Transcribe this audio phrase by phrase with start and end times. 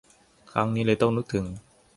[0.51, 1.45] ครั้งนี้เลยต้องนึกถึง